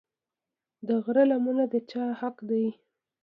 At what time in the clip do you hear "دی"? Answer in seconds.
2.49-2.65